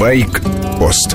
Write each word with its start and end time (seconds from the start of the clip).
Байк-пост 0.00 1.14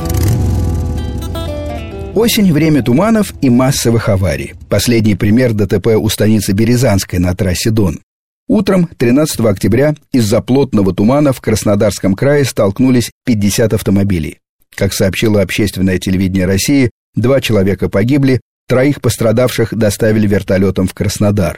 Осень– 2.14 2.54
время 2.54 2.84
туманов 2.84 3.34
и 3.42 3.50
массовых 3.50 4.10
аварий. 4.10 4.54
Последний 4.70 5.16
пример 5.16 5.54
ДТП 5.54 5.96
у 5.98 6.08
станицы 6.08 6.52
Березанской 6.52 7.18
на 7.18 7.36
трассе 7.36 7.72
Дон. 7.72 8.02
Утром 8.48 8.86
13 8.86 9.40
октября 9.40 9.96
из-за 10.12 10.40
плотного 10.40 10.94
тумана 10.94 11.34
в 11.34 11.42
Краснодарском 11.42 12.14
крае 12.14 12.46
столкнулись 12.46 13.10
50 13.26 13.74
автомобилей. 13.74 14.38
Как 14.76 14.94
сообщило 14.94 15.42
общественное 15.42 15.98
телевидение 15.98 16.46
России, 16.46 16.92
два 17.16 17.42
человека 17.42 17.90
погибли, 17.90 18.40
троих 18.68 19.02
пострадавших 19.02 19.76
доставили 19.76 20.28
вертолетом 20.28 20.88
в 20.88 20.94
Краснодар. 20.94 21.58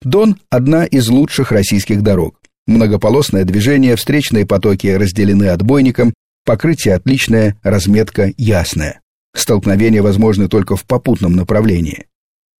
Дон– 0.00 0.38
одна 0.48 0.86
из 0.86 1.08
лучших 1.08 1.52
российских 1.52 2.00
дорог. 2.00 2.40
Многополосное 2.66 3.44
движение, 3.44 3.94
встречные 3.94 4.46
потоки 4.46 4.86
разделены 4.86 5.48
отбойником, 5.48 6.14
покрытие 6.44 6.94
отличное, 6.94 7.56
разметка 7.62 8.32
ясная. 8.36 9.00
Столкновения 9.34 10.02
возможны 10.02 10.48
только 10.48 10.76
в 10.76 10.84
попутном 10.84 11.34
направлении. 11.34 12.06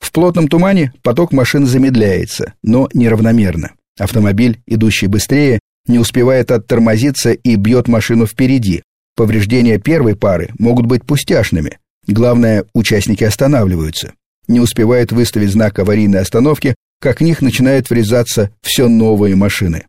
В 0.01 0.11
плотном 0.11 0.49
тумане 0.49 0.93
поток 1.03 1.33
машин 1.33 1.67
замедляется, 1.67 2.55
но 2.63 2.89
неравномерно. 2.93 3.73
Автомобиль, 3.99 4.61
идущий 4.67 5.07
быстрее, 5.07 5.61
не 5.87 5.99
успевает 5.99 6.51
оттормозиться 6.51 7.33
и 7.33 7.57
бьет 7.57 7.89
машину 7.89 8.27
впереди. 8.27 8.83
Повреждения 9.15 9.79
первой 9.79 10.17
пары 10.17 10.51
могут 10.59 10.87
быть 10.87 11.05
пустяшными. 11.05 11.79
Главное, 12.07 12.65
участники 12.75 13.25
останавливаются. 13.25 14.13
Не 14.49 14.61
успевают 14.61 15.13
выставить 15.13 15.51
знак 15.51 15.79
аварийной 15.79 16.21
остановки, 16.21 16.75
как 17.01 17.21
в 17.21 17.25
них 17.25 17.43
начинают 17.43 17.91
врезаться 17.91 18.51
все 18.63 18.89
новые 18.89 19.37
машины. 19.37 19.85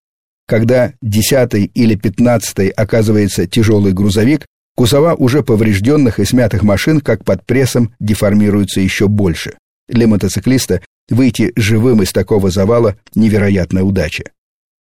Когда 0.48 0.94
десятый 1.02 1.66
или 1.74 1.96
пятнадцатый 1.96 2.70
оказывается 2.70 3.48
тяжелый 3.48 3.94
грузовик, 3.94 4.46
кузова 4.76 5.13
уже 5.13 5.41
поврежденных 5.44 6.20
и 6.20 6.26
смятых 6.26 6.63
машин, 6.63 7.00
как 7.00 7.24
под 7.24 7.46
прессом, 7.46 7.94
деформируются 8.00 8.82
еще 8.82 9.08
больше. 9.08 9.54
Для 9.88 10.08
мотоциклиста 10.08 10.82
выйти 11.10 11.54
живым 11.55 12.02
из 12.02 12.12
такого 12.12 12.50
завала– 12.50 12.98
невероятная 13.16 13.84
удача. 13.84 14.24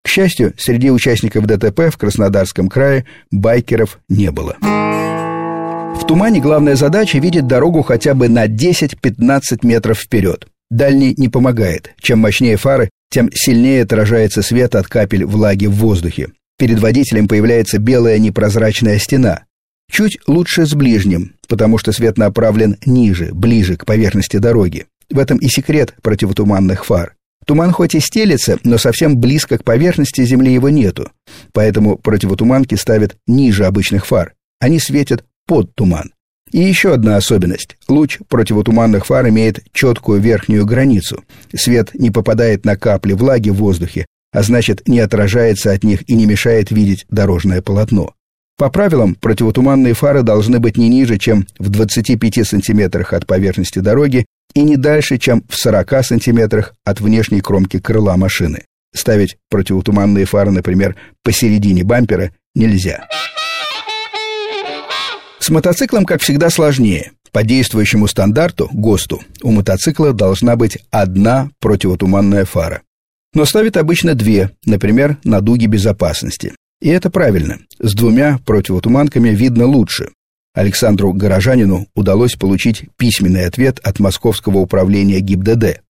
К 0.05 0.09
счастью, 0.09 0.53
среди 0.57 0.91
участников 0.91 1.47
ДТП 1.47 1.91
в 1.91 1.97
Краснодарском 1.97 2.69
крае 2.69 3.07
байкеров 3.31 4.01
не 4.09 4.31
было. 4.31 4.57
В 4.61 6.07
тумане 6.07 6.41
главная 6.41 6.75
задача 6.75 7.19
видеть 7.19 7.47
дорогу 7.47 7.83
хотя 7.83 8.15
бы 8.15 8.29
на 8.29 8.47
10-15 8.47 9.61
метров 9.63 10.01
вперед. 10.01 10.49
Дальний 10.71 11.15
не 11.17 11.29
помогает. 11.29 11.93
Чем 12.01 12.21
мощнее 12.21 12.57
фары, 12.57 12.91
тем 13.13 13.31
сильнее 13.33 13.83
отражается 13.83 14.41
свет 14.41 14.75
от 14.75 14.89
капель 14.89 15.27
влаги 15.27 15.67
в 15.67 15.73
воздухе. 15.73 16.31
Перед 16.59 16.81
водителем 16.81 17.29
появляется 17.29 17.79
белая 17.79 18.19
непрозрачная 18.19 18.99
стена. 18.99 19.45
Чуть 19.91 20.19
лучше 20.27 20.65
с 20.65 20.75
ближним, 20.75 21.35
потому 21.47 21.77
что 21.77 21.93
свет 21.93 22.17
направлен 22.17 22.79
ниже, 22.87 23.31
ближе 23.35 23.77
к 23.77 23.85
поверхности 23.85 24.39
дороги. 24.39 24.87
В 25.11 25.19
этом 25.19 25.37
и 25.37 25.49
секрет 25.49 25.95
противотуманных 26.01 26.87
фар. 26.87 27.15
Туман 27.45 27.73
хоть 27.73 27.95
и 27.95 28.01
стелется, 28.01 28.59
но 28.65 28.79
совсем 28.79 29.19
близко 29.19 29.59
к 29.59 29.65
поверхности 29.65 30.25
Земли 30.25 30.55
его 30.55 30.71
нету. 30.71 31.11
Поэтому 31.53 31.99
противотуманки 31.99 32.77
ставят 32.77 33.17
ниже 33.27 33.67
обычных 33.67 34.07
фар. 34.07 34.33
Они 34.59 34.79
светят 34.79 35.25
под 35.47 35.75
туман. 35.75 36.13
И 36.53 36.61
еще 36.61 36.92
одна 36.92 37.17
особенность. 37.17 37.77
Луч 37.89 38.19
противотуманных 38.28 39.06
фар 39.06 39.28
имеет 39.28 39.61
четкую 39.72 40.20
верхнюю 40.20 40.67
границу. 40.67 41.25
Свет 41.55 41.91
не 41.95 42.11
попадает 42.11 42.64
на 42.67 42.77
капли 42.77 43.14
влаги 43.14 43.48
в 43.48 43.55
воздухе, 43.55 44.05
а 44.33 44.42
значит 44.42 44.86
не 44.86 45.00
отражается 45.00 45.73
от 45.73 45.83
них 45.83 46.08
и 46.08 46.14
не 46.14 46.27
мешает 46.27 46.70
видеть 46.70 47.06
дорожное 47.08 47.62
полотно. 47.62 48.14
По 48.58 48.70
правилам, 48.70 49.14
противотуманные 49.14 49.95
фары 49.95 50.23
должны 50.23 50.58
быть 50.58 50.77
не 50.77 50.89
ниже, 50.89 51.19
чем 51.19 51.47
в 51.58 51.70
25 51.70 52.47
сантиметрах 52.47 53.14
от 53.14 53.27
поверхности 53.27 53.78
дороги 53.78 54.27
и 54.55 54.62
не 54.62 54.77
дальше, 54.77 55.17
чем 55.17 55.42
в 55.48 55.57
40 55.57 56.05
сантиметрах 56.05 56.74
от 56.85 57.01
внешней 57.01 57.41
кромки 57.41 57.79
крыла 57.79 58.17
машины. 58.18 58.64
Ставить 58.95 59.39
противотуманные 59.48 60.27
фары, 60.27 60.51
например, 60.51 60.96
посередине 61.24 61.83
бампера 61.83 62.30
нельзя. 62.55 63.08
С 65.42 65.51
мотоциклом, 65.51 66.05
как 66.05 66.23
всегда, 66.23 66.51
сложнее. 66.51 67.11
По 67.33 67.42
действующему 67.42 68.07
стандарту, 68.07 68.69
ГОСТу, 68.73 69.23
у 69.42 69.51
мотоцикла 69.51 70.13
должна 70.13 70.55
быть 70.55 70.79
одна 70.92 71.51
противотуманная 71.58 72.45
фара. 72.45 72.83
Но 73.35 73.45
ставят 73.45 73.77
обычно 73.77 74.14
две, 74.14 74.53
например, 74.64 75.17
на 75.25 75.41
дуге 75.41 75.67
безопасности. 75.67 76.53
И 76.80 76.91
это 76.91 77.11
правильно. 77.11 77.58
С 77.80 77.92
двумя 77.95 78.39
противотуманками 78.47 79.30
видно 79.30 79.67
лучше. 79.67 80.11
Александру 80.55 81.13
Горожанину 81.13 81.89
удалось 81.97 82.36
получить 82.36 82.85
письменный 82.97 83.47
ответ 83.47 83.80
от 83.83 83.98
Московского 83.98 84.59
управления 84.59 85.19
ГИБДД. 85.19 85.80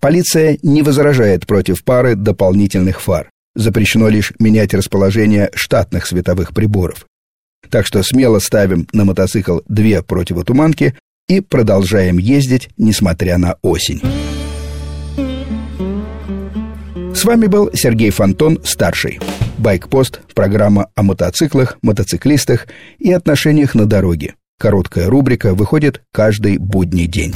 Полиция 0.00 0.58
не 0.62 0.80
возражает 0.80 1.46
против 1.46 1.84
пары 1.84 2.14
дополнительных 2.14 3.02
фар. 3.02 3.28
Запрещено 3.54 4.08
лишь 4.08 4.32
менять 4.38 4.72
расположение 4.72 5.50
штатных 5.54 6.06
световых 6.06 6.54
приборов. 6.54 7.04
Так 7.72 7.86
что 7.86 8.02
смело 8.02 8.38
ставим 8.38 8.86
на 8.92 9.06
мотоцикл 9.06 9.60
две 9.66 10.02
противотуманки 10.02 10.94
и 11.26 11.40
продолжаем 11.40 12.18
ездить, 12.18 12.68
несмотря 12.76 13.38
на 13.38 13.56
осень. 13.62 14.02
С 17.14 17.24
вами 17.24 17.46
был 17.46 17.70
Сергей 17.72 18.10
Фонтон, 18.10 18.60
старший. 18.62 19.20
Байкпост– 19.56 20.20
программа 20.34 20.88
о 20.94 21.02
мотоциклах, 21.02 21.78
мотоциклистах 21.80 22.66
и 22.98 23.10
отношениях 23.10 23.74
на 23.74 23.86
дороге. 23.86 24.34
Короткая 24.58 25.08
рубрика 25.08 25.54
выходит 25.54 26.02
каждый 26.12 26.58
будний 26.58 27.06
день. 27.06 27.32